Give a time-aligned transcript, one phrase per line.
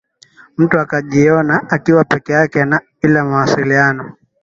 [0.57, 4.13] mtu akajiona akiwa peke yake na bila mawasiliano